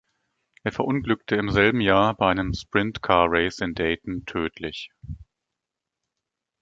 [0.63, 4.89] Er verunglückte im selben Jahr, bei einem Sprint-Car-Race in Dayton, tödlich.